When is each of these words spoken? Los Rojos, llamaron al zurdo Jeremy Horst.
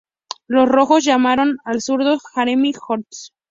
Los 0.47 0.67
Rojos, 0.67 1.03
llamaron 1.03 1.59
al 1.63 1.79
zurdo 1.79 2.17
Jeremy 2.33 2.73
Horst. 2.87 3.33